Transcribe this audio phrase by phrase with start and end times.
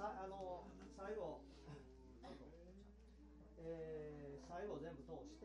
[0.00, 0.64] さあの
[0.96, 1.44] 最後、
[3.58, 5.44] えー、最後全部通して。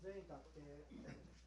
[0.00, 1.37] 全員立って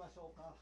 [0.00, 0.54] ましょうか。